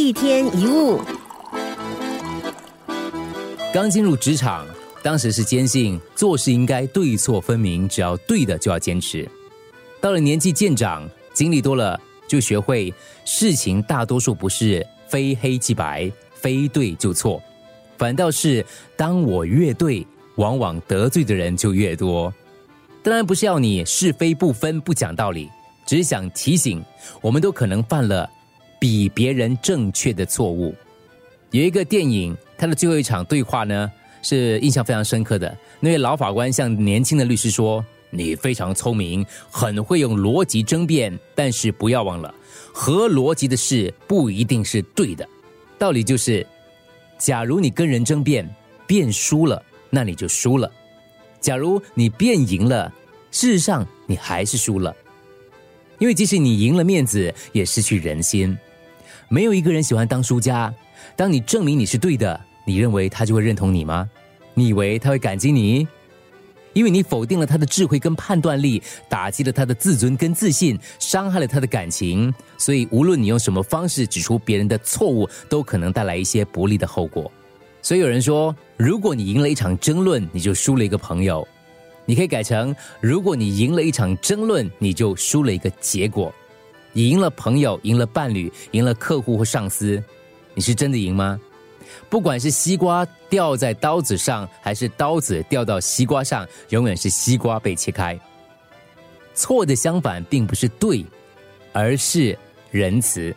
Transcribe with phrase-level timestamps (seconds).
[0.00, 1.00] 一天一物，
[3.74, 4.64] 刚进入职场，
[5.02, 9.28] 当时是坚信做事应该对错分明，只要对的就要坚持。
[10.00, 17.42] 到了年纪渐长，经历多了，就学会事情大多数不是非黑即白，非对就错，
[17.96, 18.64] 反倒是
[18.96, 20.06] 当我越对，
[20.36, 22.32] 往往得罪的人就越多。
[23.02, 25.50] 当然不是要你是非不分、不讲道理，
[25.84, 26.80] 只想提醒，
[27.20, 28.30] 我们都可能犯了。
[28.78, 30.74] 比别人正确的错误，
[31.50, 33.90] 有一个电影，它的最后一场对话呢，
[34.22, 35.56] 是印象非常深刻的。
[35.80, 42.32] 那位老法官向年轻的律师说：“你非常聪明，很会用逻辑争辩，但是不要忘了，
[42.72, 45.28] 合逻辑的事不一定是对的。
[45.78, 46.46] 道理就是，
[47.18, 48.48] 假如你跟人争辩，
[48.86, 49.60] 辩输了，
[49.90, 50.68] 那你就输了；
[51.40, 52.92] 假如你辩赢了，
[53.30, 54.94] 事实上你还是输了，
[55.98, 58.56] 因为即使你赢了面子，也失去人心。”
[59.28, 60.72] 没有一个人喜欢当输家。
[61.14, 64.08] 当你证明你是对的，你认为他就会认同你吗？
[64.54, 65.86] 你以为他会感激你？
[66.74, 72.32] 因为你否定了他的智慧跟判断力，打击了他的自尊跟自信，伤害了他的感情。
[72.56, 77.30] 所以，无论你用什么方式指出别人的错误，都可能带来一些不利的后果。
[77.82, 81.46] 所以有人说，如果你赢了一场争论，你就输了一个朋友。
[82.04, 86.32] 你可以改成：如果你赢了一场争论，你就输了一个结果。
[86.94, 90.02] 赢了朋友，赢了伴侣，赢了客户或上司，
[90.54, 91.40] 你是真的赢吗？
[92.10, 98.18] 不管是西瓜掉在刀子上，还是刀子掉到西瓜上，永远是西瓜被切开。
[99.34, 101.04] 错的相反，并不是对，
[101.72, 102.36] 而是
[102.70, 103.34] 仁慈。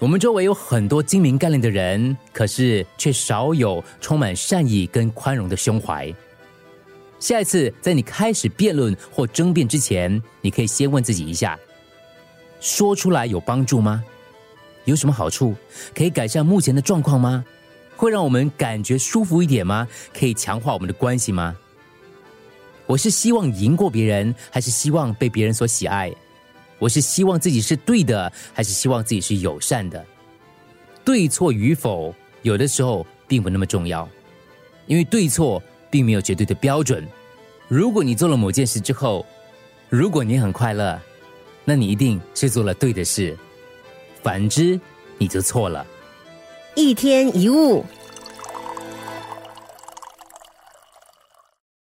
[0.00, 6.12] 我们周围有很多精明干练的人，可是却少有充满善意跟宽容的胸怀。
[7.20, 11.58] 下一次在你开始辩论或争辩之前，你可以先问自己一下。
[12.64, 14.02] 说出来有帮助吗？
[14.86, 15.54] 有什么好处？
[15.94, 17.44] 可以改善目前的状况吗？
[17.94, 19.86] 会让我们感觉舒服一点吗？
[20.18, 21.54] 可以强化我们的关系吗？
[22.86, 26.10] 我是希望赢过别人，还是希望被别人所喜爱？
[26.78, 30.02] 我是希望自己是对的，还是希望自己是友善的？
[31.04, 34.08] 对错与否，有的时候并不那么重要，
[34.86, 37.06] 因为对错并没有绝对的标准。
[37.68, 39.26] 如果你做了某件事之后，
[39.90, 40.98] 如果你很快乐。
[41.64, 43.36] 那你一定是做了对的事，
[44.22, 44.78] 反之，
[45.18, 45.86] 你就错了。
[46.74, 47.84] 一天一物。